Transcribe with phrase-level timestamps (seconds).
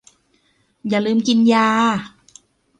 [0.87, 1.67] อย่าลืมกินยา